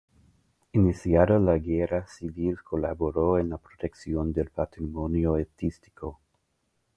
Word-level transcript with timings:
Iniciada 0.73 1.37
la 1.37 1.59
Guerra 1.59 2.07
Civil 2.07 2.63
colaboró 2.63 3.37
en 3.37 3.49
la 3.51 3.59
protección 3.59 4.33
del 4.33 4.49
patrimonio 4.49 5.35
artístico. 5.35 6.19